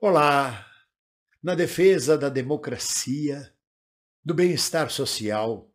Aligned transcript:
Olá! 0.00 0.64
Na 1.42 1.56
defesa 1.56 2.16
da 2.16 2.28
democracia, 2.28 3.52
do 4.24 4.32
bem-estar 4.32 4.92
social, 4.92 5.74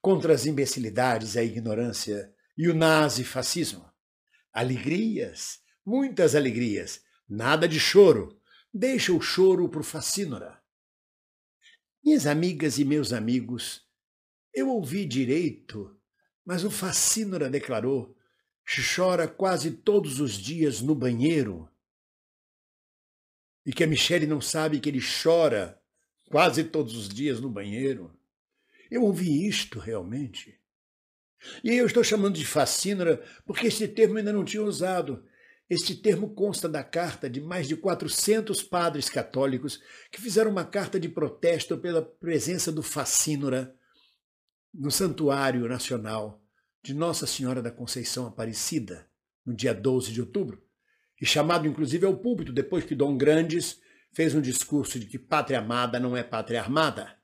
contra 0.00 0.32
as 0.32 0.46
imbecilidades, 0.46 1.36
a 1.36 1.42
ignorância 1.42 2.34
e 2.56 2.66
o 2.66 2.74
nazi-fascismo. 2.74 3.84
Alegrias, 4.54 5.60
muitas 5.84 6.34
alegrias, 6.34 7.02
nada 7.28 7.68
de 7.68 7.78
choro. 7.78 8.40
Deixa 8.72 9.12
o 9.12 9.20
choro 9.20 9.68
pro 9.68 9.84
facínora. 9.84 10.58
Minhas 12.02 12.26
amigas 12.26 12.78
e 12.78 12.86
meus 12.86 13.12
amigos, 13.12 13.86
eu 14.54 14.70
ouvi 14.70 15.04
direito, 15.04 15.94
mas 16.42 16.64
o 16.64 16.70
facínora 16.70 17.50
declarou 17.50 18.16
chora 18.96 19.28
quase 19.28 19.72
todos 19.72 20.20
os 20.20 20.38
dias 20.38 20.80
no 20.80 20.94
banheiro 20.94 21.70
e 23.64 23.72
que 23.72 23.84
a 23.84 23.86
Michele 23.86 24.26
não 24.26 24.40
sabe 24.40 24.80
que 24.80 24.88
ele 24.88 25.00
chora 25.22 25.80
quase 26.28 26.64
todos 26.64 26.96
os 26.96 27.08
dias 27.08 27.40
no 27.40 27.50
banheiro. 27.50 28.16
Eu 28.90 29.02
ouvi 29.04 29.46
isto 29.46 29.78
realmente. 29.78 30.58
E 31.62 31.70
eu 31.70 31.86
estou 31.86 32.04
chamando 32.04 32.34
de 32.34 32.44
fascínora 32.44 33.22
porque 33.44 33.66
este 33.66 33.88
termo 33.88 34.18
ainda 34.18 34.32
não 34.32 34.44
tinha 34.44 34.62
usado. 34.62 35.24
Este 35.68 35.94
termo 35.94 36.34
consta 36.34 36.68
da 36.68 36.84
carta 36.84 37.30
de 37.30 37.40
mais 37.40 37.66
de 37.66 37.76
400 37.76 38.62
padres 38.62 39.08
católicos 39.08 39.80
que 40.10 40.20
fizeram 40.20 40.50
uma 40.50 40.64
carta 40.64 41.00
de 41.00 41.08
protesto 41.08 41.78
pela 41.78 42.02
presença 42.02 42.70
do 42.70 42.82
fascínora 42.82 43.74
no 44.72 44.90
Santuário 44.90 45.68
Nacional 45.68 46.42
de 46.82 46.94
Nossa 46.94 47.26
Senhora 47.26 47.62
da 47.62 47.70
Conceição 47.70 48.26
Aparecida, 48.26 49.08
no 49.46 49.54
dia 49.54 49.72
12 49.72 50.12
de 50.12 50.20
outubro, 50.20 50.62
e 51.22 51.26
chamado 51.26 51.68
inclusive 51.68 52.04
ao 52.04 52.16
púlpito 52.16 52.52
depois 52.52 52.84
que 52.84 52.96
Dom 52.96 53.16
Grandes 53.16 53.80
fez 54.12 54.34
um 54.34 54.40
discurso 54.40 54.98
de 54.98 55.06
que 55.06 55.20
pátria 55.20 55.60
amada 55.60 56.00
não 56.00 56.16
é 56.16 56.24
pátria 56.24 56.60
armada. 56.60 57.16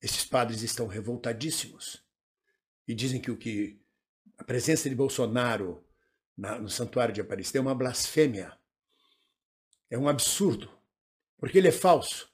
Esses 0.00 0.24
padres 0.24 0.62
estão 0.62 0.86
revoltadíssimos 0.86 2.04
e 2.86 2.94
dizem 2.94 3.20
que 3.20 3.32
o 3.32 3.36
que 3.36 3.82
a 4.38 4.44
presença 4.44 4.88
de 4.88 4.94
Bolsonaro 4.94 5.84
na, 6.38 6.56
no 6.56 6.68
santuário 6.68 7.12
de 7.12 7.20
Aparecida 7.20 7.58
é 7.58 7.62
uma 7.62 7.74
blasfêmia, 7.74 8.56
é 9.90 9.98
um 9.98 10.08
absurdo, 10.08 10.70
porque 11.36 11.58
ele 11.58 11.68
é 11.68 11.72
falso. 11.72 12.30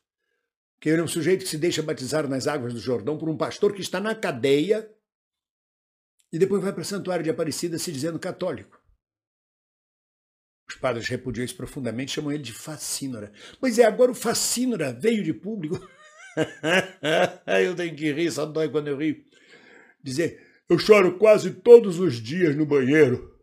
Que 0.78 0.90
ele 0.90 1.00
é 1.00 1.04
um 1.04 1.08
sujeito 1.08 1.42
que 1.42 1.48
se 1.48 1.56
deixa 1.56 1.82
batizar 1.82 2.28
nas 2.28 2.46
águas 2.46 2.74
do 2.74 2.78
Jordão 2.78 3.16
por 3.16 3.30
um 3.30 3.36
pastor 3.36 3.72
que 3.72 3.80
está 3.80 3.98
na 3.98 4.14
cadeia 4.14 4.94
e 6.30 6.38
depois 6.38 6.62
vai 6.62 6.70
para 6.70 6.82
o 6.82 6.84
santuário 6.84 7.24
de 7.24 7.30
Aparecida 7.30 7.78
se 7.78 7.90
dizendo 7.90 8.18
católico. 8.18 8.75
Os 10.68 10.74
padres 10.76 11.08
repudiam 11.08 11.44
isso 11.44 11.56
profundamente, 11.56 12.12
chamam 12.12 12.32
ele 12.32 12.42
de 12.42 12.52
facínora. 12.52 13.32
Pois 13.60 13.78
é, 13.78 13.84
agora 13.84 14.10
o 14.10 14.14
facínora 14.14 14.92
veio 14.92 15.22
de 15.22 15.32
público. 15.32 15.80
eu 17.64 17.74
tenho 17.74 17.94
que 17.94 18.12
rir, 18.12 18.30
só 18.30 18.44
dói 18.44 18.68
quando 18.68 18.88
eu 18.88 18.96
rio. 18.96 19.24
Dizer, 20.02 20.44
eu 20.68 20.78
choro 20.78 21.18
quase 21.18 21.52
todos 21.52 22.00
os 22.00 22.20
dias 22.20 22.56
no 22.56 22.66
banheiro. 22.66 23.34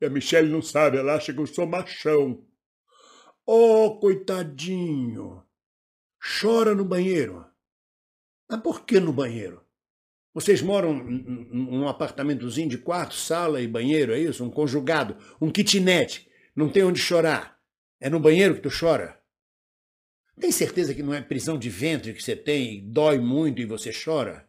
E 0.00 0.06
a 0.06 0.10
Michelle 0.10 0.48
não 0.48 0.62
sabe, 0.62 0.98
ela 0.98 1.14
acha 1.14 1.32
que 1.32 1.40
eu 1.40 1.46
sou 1.46 1.66
machão. 1.66 2.44
Oh, 3.44 3.98
coitadinho! 3.98 5.42
Chora 6.40 6.74
no 6.74 6.84
banheiro. 6.84 7.44
Mas 8.48 8.60
por 8.60 8.84
que 8.84 9.00
no 9.00 9.12
banheiro? 9.12 9.64
Vocês 10.32 10.60
moram 10.60 10.92
num 10.92 11.88
apartamentozinho 11.88 12.68
de 12.68 12.78
quarto, 12.78 13.14
sala 13.14 13.60
e 13.60 13.66
banheiro, 13.66 14.12
é 14.12 14.18
isso? 14.18 14.44
Um 14.44 14.50
conjugado, 14.50 15.16
um 15.40 15.50
kitnet 15.50 16.28
não 16.56 16.70
tem 16.70 16.82
onde 16.82 16.98
chorar. 16.98 17.60
É 18.00 18.08
no 18.08 18.18
banheiro 18.18 18.54
que 18.54 18.62
tu 18.62 18.70
chora? 18.70 19.20
Tem 20.40 20.50
certeza 20.50 20.94
que 20.94 21.02
não 21.02 21.14
é 21.14 21.22
prisão 21.22 21.58
de 21.58 21.68
ventre 21.68 22.14
que 22.14 22.22
você 22.22 22.34
tem 22.34 22.90
dói 22.90 23.18
muito 23.18 23.60
e 23.60 23.66
você 23.66 23.92
chora? 23.92 24.48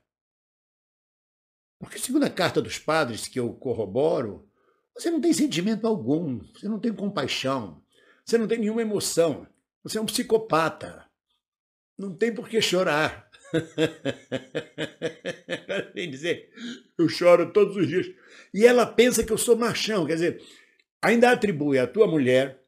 Porque, 1.79 1.99
segundo 1.99 2.23
a 2.23 2.29
carta 2.29 2.61
dos 2.61 2.79
padres 2.79 3.27
que 3.27 3.39
eu 3.39 3.53
corroboro, 3.53 4.49
você 4.95 5.11
não 5.11 5.21
tem 5.21 5.31
sentimento 5.31 5.85
algum, 5.85 6.39
você 6.53 6.67
não 6.67 6.79
tem 6.79 6.91
compaixão, 6.91 7.83
você 8.25 8.37
não 8.37 8.47
tem 8.47 8.57
nenhuma 8.57 8.81
emoção, 8.81 9.47
você 9.83 9.97
é 9.97 10.01
um 10.01 10.05
psicopata. 10.05 11.05
Não 11.97 12.15
tem 12.15 12.33
por 12.33 12.49
que 12.49 12.61
chorar. 12.61 13.29
Vem 15.95 16.09
dizer, 16.09 16.51
eu 16.97 17.07
choro 17.07 17.51
todos 17.51 17.75
os 17.75 17.87
dias. 17.87 18.07
E 18.53 18.65
ela 18.65 18.85
pensa 18.85 19.23
que 19.23 19.31
eu 19.31 19.37
sou 19.37 19.55
machão, 19.55 20.05
quer 20.05 20.13
dizer, 20.13 20.41
ainda 21.01 21.31
atribui 21.31 21.79
à 21.79 21.87
tua 21.87 22.07
mulher 22.07 22.63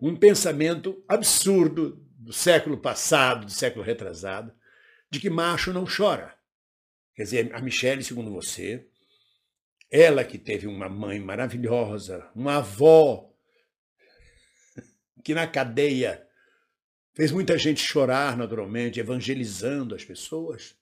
um 0.00 0.16
pensamento 0.16 1.04
absurdo 1.06 2.04
do 2.18 2.32
século 2.32 2.78
passado, 2.78 3.46
do 3.46 3.52
século 3.52 3.84
retrasado, 3.84 4.52
de 5.10 5.20
que 5.20 5.28
macho 5.28 5.72
não 5.72 5.84
chora. 5.84 6.34
Quer 7.14 7.24
dizer, 7.24 7.54
a 7.54 7.60
Michelle, 7.60 8.02
segundo 8.02 8.32
você, 8.32 8.86
ela 9.90 10.24
que 10.24 10.38
teve 10.38 10.66
uma 10.66 10.88
mãe 10.88 11.18
maravilhosa, 11.18 12.30
uma 12.34 12.56
avó 12.56 13.30
que 15.22 15.34
na 15.34 15.46
cadeia 15.46 16.26
fez 17.12 17.32
muita 17.32 17.58
gente 17.58 17.82
chorar 17.82 18.36
naturalmente, 18.36 19.00
evangelizando 19.00 19.94
as 19.94 20.04
pessoas, 20.04 20.76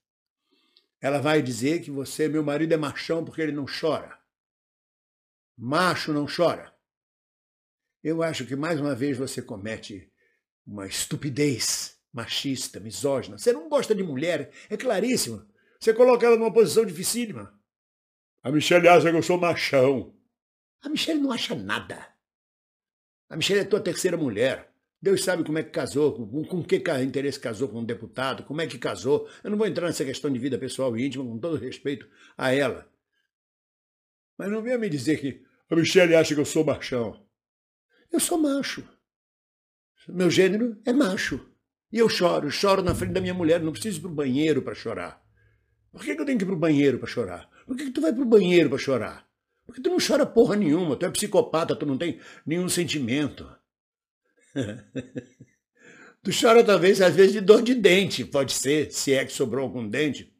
ela 1.00 1.19
vai 1.19 1.43
dizer 1.43 1.81
que 1.81 1.91
você, 1.91 2.29
meu 2.29 2.43
marido, 2.43 2.75
é 2.75 2.77
machão 2.77 3.25
porque 3.25 3.41
ele 3.41 3.53
não 3.53 3.67
chora. 3.67 4.19
Macho 5.60 6.12
não 6.12 6.24
chora. 6.24 6.72
Eu 8.00 8.22
acho 8.22 8.46
que 8.46 8.54
mais 8.54 8.80
uma 8.80 8.94
vez 8.94 9.19
você 9.19 9.42
comete 9.42 10.08
uma 10.64 10.86
estupidez 10.86 11.98
machista, 12.12 12.78
misógina. 12.78 13.36
Você 13.36 13.52
não 13.52 13.69
gosta 13.69 13.92
de 13.92 14.04
mulher, 14.04 14.52
é 14.70 14.76
claríssimo. 14.76 15.44
Você 15.80 15.92
coloca 15.92 16.24
ela 16.24 16.36
numa 16.36 16.52
posição 16.52 16.86
dificílima. 16.86 17.52
A 18.41 18.52
Michelle 18.52 18.86
acha 18.86 19.10
que 19.10 19.16
eu 19.16 19.22
sou 19.22 19.36
machão. 19.36 20.14
A 20.80 20.88
Michelle 20.88 21.20
não 21.20 21.32
acha 21.32 21.56
nada. 21.56 22.06
A 23.28 23.36
Michelle 23.36 23.62
é 23.62 23.64
tua 23.64 23.80
terceira 23.80 24.16
mulher. 24.16 24.72
Deus 25.02 25.25
sabe 25.25 25.42
como 25.42 25.58
é 25.58 25.64
que 25.64 25.70
casou, 25.70 26.14
com, 26.14 26.44
com 26.44 26.62
que 26.62 26.82
interesse 27.02 27.38
casou 27.38 27.69
com 27.69 27.80
um 27.80 27.84
deputado, 27.84 28.44
como 28.44 28.60
é 28.60 28.66
que 28.69 28.78
casou. 28.78 29.28
Eu 29.42 29.50
não 29.50 29.58
vou 29.58 29.66
entrar 29.66 29.88
nessa 29.88 30.04
questão 30.04 30.30
de 30.30 30.38
vida 30.38 30.56
pessoal 30.56 30.96
e 30.96 31.04
íntima, 31.04 31.25
com 31.25 31.38
todo 31.38 31.56
respeito 31.56 32.08
a 32.36 32.52
ela. 32.52 32.88
Mas 34.36 34.50
não 34.50 34.62
venha 34.62 34.78
me 34.78 34.88
dizer 34.88 35.20
que 35.20 35.47
a 35.71 35.77
Michelle 35.77 36.15
acha 36.15 36.34
que 36.34 36.41
eu 36.41 36.45
sou 36.45 36.65
machão. 36.65 37.25
Eu 38.11 38.21
sou 38.21 38.39
macho. 38.39 38.87
Meu 40.09 40.31
gênero 40.31 40.81
é 40.87 40.93
macho. 40.93 41.47
E 41.93 41.99
eu 41.99 42.09
choro, 42.09 42.51
choro 42.51 42.83
na 42.83 42.95
frente 42.95 43.12
da 43.12 43.21
minha 43.21 43.34
mulher, 43.34 43.61
não 43.61 43.73
preciso 43.73 43.99
ir 43.99 44.03
para 44.03 44.11
o 44.11 44.15
banheiro 44.15 44.62
para 44.62 44.75
chorar. 44.75 45.23
Por 45.91 46.03
que, 46.03 46.15
que, 46.15 46.21
eu 46.21 46.27
tenho 46.27 46.39
que 46.39 46.45
ir 46.45 46.47
para 46.47 46.55
o 46.55 46.59
banheiro 46.59 46.99
para 46.99 47.09
chorar? 47.09 47.49
Por 47.67 47.77
que, 47.77 47.84
que 47.84 47.91
tu 47.91 48.01
vai 48.01 48.12
para 48.12 48.23
o 48.23 48.27
banheiro 48.27 48.69
para 48.69 48.79
chorar? 48.79 49.29
Porque 49.67 49.81
tu 49.81 49.91
não 49.91 49.99
chora 49.99 50.25
porra 50.25 50.56
nenhuma, 50.56 50.97
tu 50.97 51.05
é 51.05 51.11
psicopata, 51.11 51.77
tu 51.77 51.85
não 51.85 51.99
tem 51.99 52.21
nenhum 52.47 52.69
sentimento. 52.69 53.50
tu 56.23 56.31
chora 56.39 56.65
talvez 56.65 57.00
às 57.00 57.15
vezes 57.15 57.33
de 57.33 57.41
dor 57.41 57.62
de 57.62 57.75
dente, 57.75 58.25
pode 58.25 58.53
ser, 58.53 58.91
se 58.93 59.12
é 59.12 59.25
que 59.25 59.33
sobrou 59.33 59.65
algum 59.65 59.87
dente. 59.87 60.35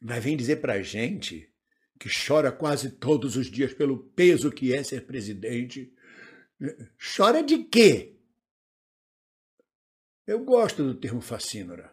Mas 0.00 0.22
vem 0.22 0.36
dizer 0.36 0.56
pra 0.56 0.82
gente 0.82 1.50
que 1.98 2.08
chora 2.08 2.52
quase 2.52 2.90
todos 2.90 3.36
os 3.36 3.50
dias 3.50 3.74
pelo 3.74 3.98
peso 3.98 4.50
que 4.50 4.72
é 4.72 4.82
ser 4.82 5.06
presidente. 5.06 5.92
Chora 7.16 7.42
de 7.42 7.64
quê? 7.64 8.16
Eu 10.26 10.44
gosto 10.44 10.84
do 10.84 10.94
termo 10.94 11.20
fascínora. 11.20 11.92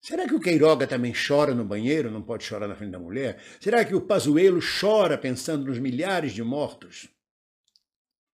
Será 0.00 0.26
que 0.26 0.34
o 0.34 0.40
Queiroga 0.40 0.86
também 0.86 1.12
chora 1.14 1.54
no 1.54 1.64
banheiro, 1.64 2.10
não 2.10 2.22
pode 2.22 2.42
chorar 2.42 2.66
na 2.66 2.74
frente 2.74 2.90
da 2.90 2.98
mulher? 2.98 3.40
Será 3.60 3.84
que 3.84 3.94
o 3.94 4.00
Pazuello 4.00 4.60
chora 4.80 5.16
pensando 5.16 5.66
nos 5.66 5.78
milhares 5.78 6.32
de 6.32 6.42
mortos? 6.42 7.08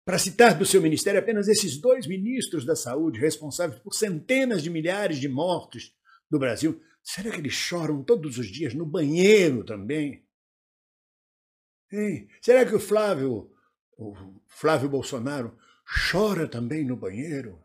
Para 0.02 0.18
citar 0.18 0.56
do 0.56 0.64
seu 0.64 0.80
ministério 0.80 1.20
apenas 1.20 1.46
esses 1.48 1.78
dois 1.78 2.06
ministros 2.06 2.64
da 2.64 2.74
saúde, 2.74 3.20
responsáveis 3.20 3.78
por 3.80 3.92
centenas 3.92 4.62
de 4.62 4.70
milhares 4.70 5.18
de 5.18 5.28
mortos 5.28 5.94
do 6.30 6.38
Brasil, 6.38 6.80
será 7.02 7.30
que 7.30 7.36
eles 7.36 7.52
choram 7.52 8.02
todos 8.02 8.38
os 8.38 8.46
dias 8.46 8.72
no 8.72 8.86
banheiro 8.86 9.62
também? 9.62 10.26
Hein? 11.92 12.28
Será 12.40 12.64
que 12.64 12.74
o 12.74 12.80
Flávio, 12.80 13.50
o 13.96 14.14
Flávio 14.46 14.88
Bolsonaro, 14.88 15.56
chora 16.10 16.46
também 16.46 16.84
no 16.84 16.96
banheiro? 16.96 17.62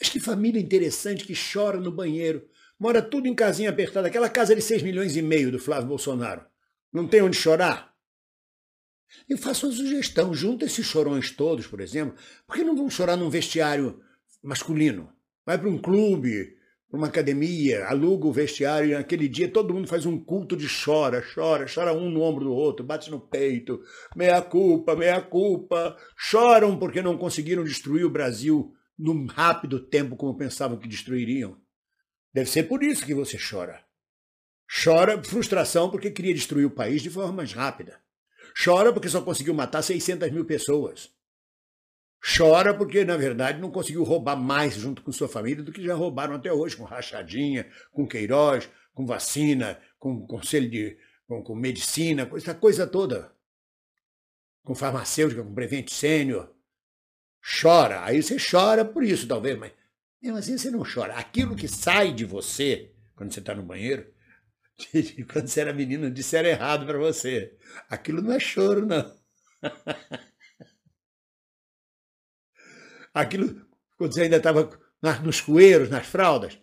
Mas 0.00 0.08
que 0.08 0.18
família 0.18 0.60
interessante 0.60 1.24
que 1.24 1.34
chora 1.34 1.78
no 1.78 1.92
banheiro. 1.92 2.48
Mora 2.78 3.02
tudo 3.02 3.28
em 3.28 3.34
casinha 3.34 3.68
apertada. 3.68 4.08
Aquela 4.08 4.30
casa 4.30 4.54
de 4.56 4.62
6 4.62 4.82
milhões 4.82 5.14
e 5.14 5.20
meio 5.20 5.52
do 5.52 5.58
Flávio 5.58 5.88
Bolsonaro. 5.88 6.46
Não 6.90 7.06
tem 7.06 7.20
onde 7.20 7.36
chorar? 7.36 7.94
Eu 9.28 9.36
faço 9.36 9.66
uma 9.66 9.74
sugestão. 9.74 10.32
Junta 10.32 10.64
esses 10.64 10.86
chorões 10.86 11.30
todos, 11.30 11.66
por 11.66 11.80
exemplo. 11.80 12.16
Por 12.46 12.56
que 12.56 12.64
não 12.64 12.74
vão 12.74 12.88
chorar 12.88 13.16
num 13.16 13.28
vestiário 13.28 14.02
masculino? 14.42 15.12
Vai 15.44 15.58
para 15.58 15.68
um 15.68 15.78
clube, 15.78 16.56
uma 16.92 17.06
academia, 17.06 17.86
aluga 17.86 18.26
o 18.26 18.32
vestiário 18.32 18.90
e 18.90 18.94
naquele 18.94 19.28
dia 19.28 19.48
todo 19.48 19.72
mundo 19.72 19.86
faz 19.86 20.06
um 20.06 20.18
culto 20.18 20.56
de 20.56 20.66
chora, 20.66 21.22
chora, 21.34 21.66
chora 21.72 21.94
um 21.94 22.10
no 22.10 22.22
ombro 22.22 22.44
do 22.44 22.52
outro, 22.52 22.84
bate 22.84 23.10
no 23.10 23.20
peito, 23.20 23.80
meia 24.16 24.42
culpa, 24.42 24.96
meia 24.96 25.20
culpa, 25.20 25.96
choram 26.16 26.76
porque 26.78 27.00
não 27.00 27.16
conseguiram 27.16 27.62
destruir 27.62 28.04
o 28.04 28.10
Brasil 28.10 28.74
num 28.98 29.26
rápido 29.26 29.78
tempo 29.78 30.16
como 30.16 30.36
pensavam 30.36 30.78
que 30.78 30.88
destruiriam. 30.88 31.56
Deve 32.34 32.50
ser 32.50 32.64
por 32.64 32.82
isso 32.82 33.06
que 33.06 33.14
você 33.14 33.38
chora. 33.38 33.84
Chora 34.84 35.22
frustração 35.22 35.90
porque 35.90 36.10
queria 36.10 36.34
destruir 36.34 36.64
o 36.64 36.70
país 36.70 37.02
de 37.02 37.10
forma 37.10 37.32
mais 37.32 37.52
rápida. 37.52 38.00
Chora 38.62 38.92
porque 38.92 39.08
só 39.08 39.20
conseguiu 39.22 39.54
matar 39.54 39.82
600 39.82 40.30
mil 40.30 40.44
pessoas. 40.44 41.10
Chora 42.22 42.74
porque, 42.74 43.04
na 43.04 43.16
verdade, 43.16 43.60
não 43.60 43.70
conseguiu 43.70 44.04
roubar 44.04 44.36
mais 44.36 44.74
junto 44.74 45.02
com 45.02 45.10
sua 45.10 45.28
família 45.28 45.62
do 45.62 45.72
que 45.72 45.82
já 45.82 45.94
roubaram 45.94 46.34
até 46.34 46.52
hoje, 46.52 46.76
com 46.76 46.84
rachadinha, 46.84 47.66
com 47.90 48.06
Queiroz, 48.06 48.68
com 48.92 49.06
vacina, 49.06 49.80
com 49.98 50.26
conselho 50.26 50.70
de. 50.70 50.98
com, 51.26 51.42
com 51.42 51.54
medicina, 51.54 52.26
com 52.26 52.36
essa 52.36 52.54
coisa 52.54 52.86
toda. 52.86 53.32
Com 54.62 54.74
farmacêutica, 54.74 55.42
com 55.42 55.54
Prevent 55.54 55.88
Sênior. 55.88 56.54
Chora. 57.62 58.04
Aí 58.04 58.22
você 58.22 58.36
chora 58.38 58.84
por 58.84 59.02
isso, 59.02 59.26
talvez, 59.26 59.58
mas 59.58 59.72
mesmo 60.22 60.36
assim 60.36 60.58
você 60.58 60.70
não 60.70 60.82
chora. 60.84 61.14
Aquilo 61.14 61.56
que 61.56 61.66
sai 61.66 62.12
de 62.12 62.26
você 62.26 62.92
quando 63.16 63.32
você 63.32 63.40
está 63.40 63.54
no 63.54 63.62
banheiro, 63.62 64.06
quando 65.32 65.48
você 65.48 65.60
era 65.62 65.72
menino, 65.72 66.10
disseram 66.10 66.50
errado 66.50 66.84
para 66.84 66.98
você. 66.98 67.56
Aquilo 67.88 68.20
não 68.20 68.32
é 68.32 68.38
choro, 68.38 68.84
não. 68.84 69.10
aquilo 73.14 73.66
quando 73.96 74.14
você 74.14 74.22
ainda 74.22 74.36
estava 74.36 74.70
nos 75.22 75.40
coeiros, 75.40 75.90
nas 75.90 76.06
fraldas. 76.06 76.58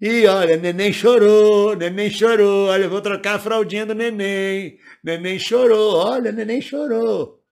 E 0.00 0.26
olha, 0.26 0.56
neném 0.56 0.92
chorou, 0.92 1.74
neném 1.76 2.10
chorou, 2.10 2.68
olha, 2.68 2.84
eu 2.84 2.90
vou 2.90 3.00
trocar 3.00 3.36
a 3.36 3.38
fraldinha 3.38 3.86
do 3.86 3.94
neném. 3.94 4.78
Neném 5.02 5.38
chorou, 5.38 5.94
olha, 5.94 6.30
neném 6.30 6.60
chorou. 6.60 7.42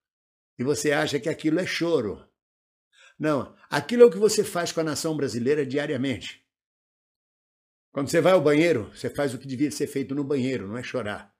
E 0.59 0.65
você 0.65 0.93
acha 0.93 1.19
que 1.19 1.29
aquilo 1.29 1.61
é 1.61 1.67
choro. 1.67 2.29
Não, 3.19 3.55
aquilo 3.71 4.03
é 4.03 4.07
o 4.07 4.11
que 4.11 4.19
você 4.19 4.45
faz 4.45 4.73
com 4.73 4.81
a 4.81 4.85
nação 4.85 5.17
brasileira 5.17 5.65
diariamente. 5.65 6.45
Quando 7.93 8.11
você 8.11 8.21
vai 8.21 8.33
ao 8.33 8.41
banheiro, 8.41 8.91
você 8.95 9.09
faz 9.09 9.33
o 9.33 9.39
que 9.39 9.47
devia 9.47 9.71
ser 9.71 9.87
feito 9.87 10.15
no 10.15 10.25
banheiro, 10.25 10.67
não 10.67 10.77
é 10.77 10.83
chorar. 10.83 11.33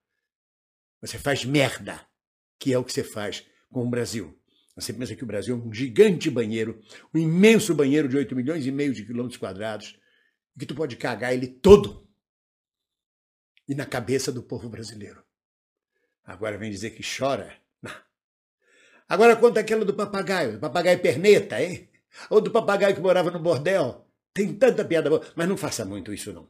Você 1.01 1.17
faz 1.17 1.43
merda, 1.43 1.99
que 2.59 2.73
é 2.73 2.77
o 2.77 2.83
que 2.83 2.93
você 2.93 3.03
faz 3.03 3.45
com 3.71 3.85
o 3.85 3.89
Brasil. 3.89 4.39
Você 4.75 4.91
pensa 4.91 5.15
que 5.15 5.23
o 5.23 5.27
Brasil 5.27 5.55
é 5.55 5.57
um 5.57 5.71
gigante 5.71 6.29
banheiro, 6.29 6.81
um 7.13 7.19
imenso 7.19 7.75
banheiro 7.75 8.09
de 8.09 8.17
8 8.17 8.35
milhões 8.35 8.65
e 8.65 8.71
meio 8.71 8.93
de 8.93 9.05
quilômetros 9.05 9.37
quadrados, 9.37 9.99
que 10.57 10.65
tu 10.65 10.73
pode 10.73 10.95
cagar 10.95 11.33
ele 11.33 11.47
todo. 11.47 12.07
E 13.67 13.75
na 13.75 13.85
cabeça 13.85 14.31
do 14.31 14.43
povo 14.43 14.67
brasileiro. 14.69 15.23
Agora 16.25 16.57
vem 16.57 16.71
dizer 16.71 16.91
que 16.91 17.03
chora. 17.03 17.55
Não. 17.81 17.95
Agora 19.07 19.35
conta 19.35 19.59
aquela 19.59 19.85
do 19.85 19.93
papagaio, 19.93 20.53
do 20.53 20.59
papagaio 20.59 21.01
perneta, 21.01 21.61
hein? 21.61 21.89
Ou 22.29 22.41
do 22.41 22.51
papagaio 22.51 22.95
que 22.95 23.01
morava 23.01 23.31
no 23.31 23.39
bordel. 23.39 24.09
Tem 24.33 24.53
tanta 24.53 24.83
piada 24.83 25.09
boa, 25.09 25.25
mas 25.35 25.47
não 25.47 25.55
faça 25.55 25.85
muito 25.85 26.13
isso 26.13 26.33
não. 26.33 26.49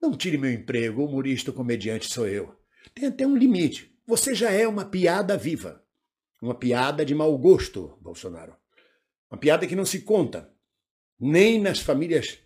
Não 0.00 0.16
tire 0.16 0.38
meu 0.38 0.52
emprego, 0.52 1.04
humorista, 1.04 1.52
comediante 1.52 2.12
sou 2.12 2.28
eu. 2.28 2.56
Tem 2.94 3.06
até 3.06 3.26
um 3.26 3.36
limite. 3.36 3.92
Você 4.06 4.34
já 4.34 4.50
é 4.50 4.66
uma 4.66 4.84
piada 4.84 5.36
viva. 5.36 5.84
Uma 6.40 6.54
piada 6.54 7.04
de 7.04 7.14
mau 7.14 7.36
gosto, 7.36 7.98
Bolsonaro. 8.00 8.56
Uma 9.30 9.38
piada 9.38 9.66
que 9.66 9.74
não 9.74 9.84
se 9.84 10.02
conta, 10.02 10.50
nem 11.18 11.60
nas 11.60 11.80
famílias 11.80 12.38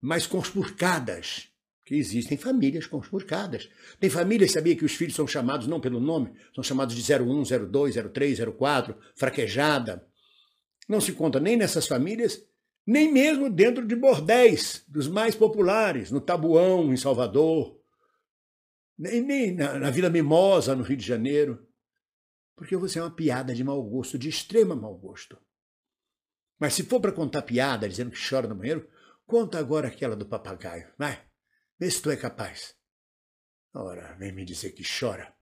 mais 0.00 0.26
conspurcadas, 0.26 1.48
que 1.84 1.94
existem 1.94 2.36
famílias 2.36 2.86
conspurcadas. 2.86 3.70
Tem 3.98 4.10
famílias, 4.10 4.52
sabia 4.52 4.76
que 4.76 4.84
os 4.84 4.94
filhos 4.94 5.14
são 5.14 5.26
chamados 5.26 5.66
não 5.66 5.80
pelo 5.80 5.98
nome, 5.98 6.32
são 6.54 6.62
chamados 6.62 6.94
de 6.94 7.12
01, 7.12 7.42
02, 7.70 7.94
03, 8.12 8.38
04, 8.54 8.94
fraquejada. 9.16 10.06
Não 10.86 11.00
se 11.00 11.12
conta 11.12 11.40
nem 11.40 11.56
nessas 11.56 11.86
famílias, 11.86 12.44
nem 12.86 13.10
mesmo 13.10 13.50
dentro 13.50 13.86
de 13.86 13.96
bordéis, 13.96 14.84
dos 14.86 15.08
mais 15.08 15.34
populares, 15.34 16.10
no 16.10 16.20
Tabuão, 16.20 16.92
em 16.92 16.96
Salvador, 16.98 17.80
nem, 18.98 19.22
nem 19.22 19.54
na, 19.54 19.78
na 19.78 19.90
Vila 19.90 20.10
Mimosa, 20.10 20.76
no 20.76 20.82
Rio 20.82 20.96
de 20.98 21.06
Janeiro 21.06 21.67
porque 22.58 22.76
você 22.76 22.98
é 22.98 23.02
uma 23.02 23.14
piada 23.14 23.54
de 23.54 23.62
mau 23.62 23.80
gosto, 23.82 24.18
de 24.18 24.28
extrema 24.28 24.74
mau 24.74 24.94
gosto. 24.98 25.38
Mas 26.58 26.74
se 26.74 26.82
for 26.82 27.00
para 27.00 27.12
contar 27.12 27.42
piada 27.42 27.88
dizendo 27.88 28.10
que 28.10 28.28
chora 28.28 28.48
no 28.48 28.54
banheiro, 28.56 28.90
conta 29.24 29.60
agora 29.60 29.86
aquela 29.86 30.16
do 30.16 30.26
papagaio, 30.26 30.92
vai. 30.98 31.24
Vê 31.78 31.88
se 31.88 32.02
tu 32.02 32.10
é 32.10 32.16
capaz. 32.16 32.74
Ora, 33.72 34.16
vem 34.18 34.32
me 34.32 34.44
dizer 34.44 34.72
que 34.72 34.82
chora. 34.82 35.32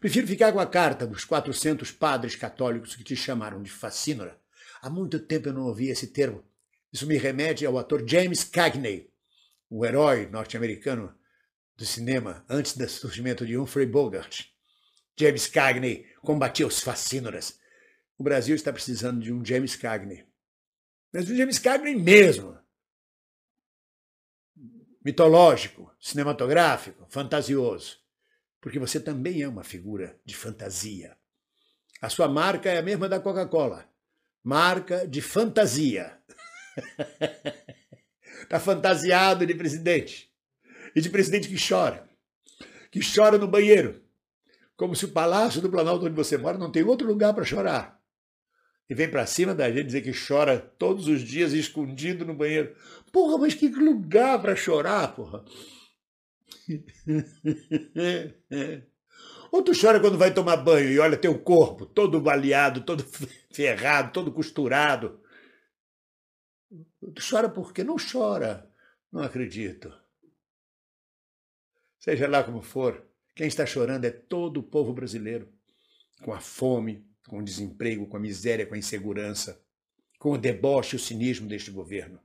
Prefiro 0.00 0.26
ficar 0.26 0.52
com 0.52 0.58
a 0.58 0.66
carta 0.66 1.06
dos 1.06 1.24
400 1.24 1.92
padres 1.92 2.34
católicos 2.34 2.96
que 2.96 3.04
te 3.04 3.14
chamaram 3.14 3.62
de 3.62 3.70
fascínora. 3.70 4.40
Há 4.82 4.90
muito 4.90 5.20
tempo 5.20 5.48
eu 5.48 5.54
não 5.54 5.62
ouvi 5.62 5.88
esse 5.90 6.08
termo. 6.08 6.44
Isso 6.92 7.06
me 7.06 7.16
remete 7.16 7.64
ao 7.64 7.78
ator 7.78 8.02
James 8.04 8.42
Cagney, 8.42 9.12
o 9.70 9.86
herói 9.86 10.26
norte-americano 10.26 11.16
do 11.76 11.84
cinema 11.84 12.44
antes 12.48 12.76
do 12.76 12.88
surgimento 12.88 13.46
de 13.46 13.56
Humphrey 13.56 13.86
Bogart. 13.86 14.46
James 15.18 15.48
Cagney 15.48 16.06
combatia 16.22 16.66
os 16.66 16.80
fascínoras. 16.80 17.58
O 18.16 18.22
Brasil 18.22 18.54
está 18.54 18.72
precisando 18.72 19.20
de 19.20 19.32
um 19.32 19.44
James 19.44 19.74
Cagney. 19.74 20.24
Mas 21.12 21.28
um 21.28 21.36
James 21.36 21.58
Cagney 21.58 21.96
mesmo. 21.96 22.56
Mitológico, 25.04 25.92
cinematográfico, 26.00 27.06
fantasioso. 27.08 27.98
Porque 28.60 28.78
você 28.78 29.00
também 29.00 29.42
é 29.42 29.48
uma 29.48 29.64
figura 29.64 30.20
de 30.24 30.36
fantasia. 30.36 31.16
A 32.00 32.08
sua 32.08 32.28
marca 32.28 32.70
é 32.70 32.78
a 32.78 32.82
mesma 32.82 33.08
da 33.08 33.18
Coca-Cola. 33.18 33.88
Marca 34.42 35.06
de 35.06 35.20
fantasia. 35.20 36.16
Está 38.42 38.58
fantasiado 38.60 39.44
de 39.46 39.54
presidente. 39.54 40.32
E 40.94 41.00
de 41.00 41.10
presidente 41.10 41.48
que 41.48 41.56
chora. 41.56 42.08
Que 42.90 43.00
chora 43.00 43.36
no 43.38 43.48
banheiro 43.48 44.07
como 44.78 44.94
se 44.94 45.06
o 45.06 45.12
palácio 45.12 45.60
do 45.60 45.68
Planalto 45.68 46.06
onde 46.06 46.14
você 46.14 46.38
mora 46.38 46.56
não 46.56 46.70
tem 46.70 46.84
outro 46.84 47.04
lugar 47.04 47.34
para 47.34 47.44
chorar. 47.44 48.00
E 48.88 48.94
vem 48.94 49.10
para 49.10 49.26
cima 49.26 49.52
da 49.52 49.68
gente 49.68 49.86
dizer 49.86 50.02
que 50.02 50.12
chora 50.12 50.56
todos 50.56 51.08
os 51.08 51.20
dias 51.20 51.52
escondido 51.52 52.24
no 52.24 52.32
banheiro. 52.32 52.76
Porra, 53.12 53.38
mas 53.38 53.54
que 53.54 53.66
lugar 53.68 54.40
para 54.40 54.54
chorar, 54.54 55.16
porra. 55.16 55.44
Ou 59.50 59.62
tu 59.62 59.72
chora 59.78 59.98
quando 59.98 60.16
vai 60.16 60.32
tomar 60.32 60.58
banho 60.58 60.90
e 60.90 60.98
olha 61.00 61.16
teu 61.16 61.36
corpo 61.40 61.84
todo 61.84 62.20
baleado, 62.20 62.82
todo 62.82 63.04
ferrado, 63.52 64.12
todo 64.12 64.32
costurado. 64.32 65.20
Tu 67.14 67.22
chora 67.28 67.48
porque 67.48 67.82
não 67.82 67.96
chora. 67.96 68.70
Não 69.10 69.22
acredito. 69.22 69.92
Seja 71.98 72.28
lá 72.28 72.44
como 72.44 72.62
for, 72.62 73.07
quem 73.38 73.46
está 73.46 73.64
chorando 73.64 74.04
é 74.04 74.10
todo 74.10 74.58
o 74.58 74.62
povo 74.64 74.92
brasileiro, 74.92 75.48
com 76.24 76.32
a 76.32 76.40
fome, 76.40 77.06
com 77.28 77.38
o 77.38 77.44
desemprego, 77.44 78.04
com 78.04 78.16
a 78.16 78.20
miséria, 78.20 78.66
com 78.66 78.74
a 78.74 78.78
insegurança, 78.78 79.62
com 80.18 80.32
o 80.32 80.36
deboche 80.36 80.96
e 80.96 80.98
o 80.98 81.00
cinismo 81.00 81.46
deste 81.46 81.70
governo. 81.70 82.18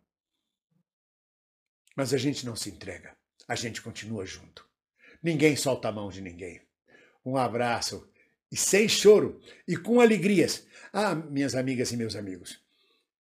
Mas 1.95 2.15
a 2.15 2.17
gente 2.17 2.43
não 2.47 2.55
se 2.55 2.71
entrega, 2.71 3.15
a 3.47 3.53
gente 3.53 3.79
continua 3.79 4.25
junto. 4.25 4.67
Ninguém 5.21 5.55
solta 5.55 5.87
a 5.87 5.91
mão 5.91 6.09
de 6.09 6.19
ninguém. 6.19 6.63
Um 7.23 7.37
abraço 7.37 8.09
e 8.51 8.57
sem 8.57 8.89
choro 8.89 9.39
e 9.67 9.77
com 9.77 10.01
alegrias. 10.01 10.65
Ah, 10.91 11.13
minhas 11.13 11.53
amigas 11.53 11.91
e 11.91 11.97
meus 11.97 12.15
amigos, 12.15 12.59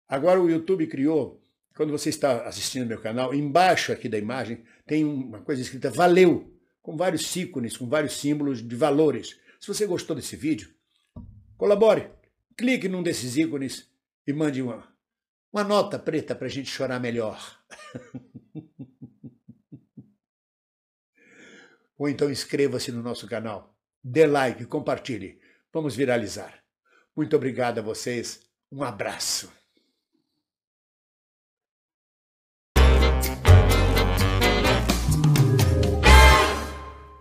agora 0.06 0.40
o 0.40 0.48
YouTube 0.48 0.86
criou, 0.86 1.42
quando 1.74 1.90
você 1.90 2.08
está 2.08 2.46
assistindo 2.46 2.86
meu 2.86 3.00
canal, 3.00 3.34
embaixo 3.34 3.90
aqui 3.90 4.08
da 4.08 4.16
imagem 4.16 4.62
tem 4.86 5.04
uma 5.04 5.40
coisa 5.40 5.60
escrita 5.60 5.90
Valeu 5.90 6.59
com 6.82 6.96
vários 6.96 7.34
ícones, 7.36 7.76
com 7.76 7.88
vários 7.88 8.14
símbolos 8.14 8.66
de 8.66 8.74
valores. 8.76 9.38
Se 9.60 9.68
você 9.68 9.86
gostou 9.86 10.16
desse 10.16 10.36
vídeo, 10.36 10.74
colabore, 11.56 12.10
clique 12.56 12.88
num 12.88 13.02
desses 13.02 13.36
ícones 13.36 13.90
e 14.26 14.32
mande 14.32 14.62
uma, 14.62 14.88
uma 15.52 15.64
nota 15.64 15.98
preta 15.98 16.34
para 16.34 16.46
a 16.46 16.50
gente 16.50 16.70
chorar 16.70 16.98
melhor. 16.98 17.60
Ou 21.98 22.08
então 22.08 22.30
inscreva-se 22.30 22.90
no 22.90 23.02
nosso 23.02 23.26
canal, 23.26 23.76
dê 24.02 24.26
like, 24.26 24.64
compartilhe. 24.64 25.38
Vamos 25.72 25.94
viralizar. 25.94 26.64
Muito 27.14 27.36
obrigado 27.36 27.78
a 27.78 27.82
vocês. 27.82 28.40
Um 28.72 28.82
abraço. 28.82 29.59